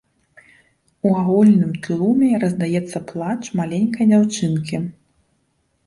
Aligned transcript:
У 1.09 1.11
агульным 1.19 1.71
тлуме 1.85 2.31
раздаецца 2.47 2.97
плач 3.13 3.39
маленькай 3.61 4.05
дзяўчынкі. 4.15 4.85